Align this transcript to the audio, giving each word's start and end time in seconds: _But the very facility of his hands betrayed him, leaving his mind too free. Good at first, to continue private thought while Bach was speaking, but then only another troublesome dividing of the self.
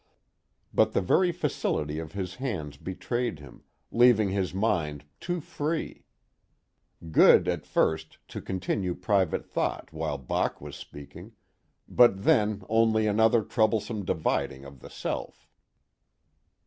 _But 0.73 0.93
the 0.93 1.01
very 1.01 1.31
facility 1.31 1.99
of 1.99 2.13
his 2.13 2.33
hands 2.41 2.75
betrayed 2.77 3.37
him, 3.37 3.61
leaving 3.91 4.29
his 4.29 4.51
mind 4.51 5.05
too 5.19 5.39
free. 5.39 6.05
Good 7.11 7.47
at 7.47 7.67
first, 7.67 8.17
to 8.29 8.41
continue 8.41 8.95
private 8.95 9.45
thought 9.45 9.93
while 9.93 10.17
Bach 10.17 10.59
was 10.59 10.75
speaking, 10.75 11.33
but 11.87 12.23
then 12.23 12.63
only 12.67 13.05
another 13.05 13.43
troublesome 13.43 14.03
dividing 14.03 14.65
of 14.65 14.79
the 14.79 14.89
self. 14.89 15.47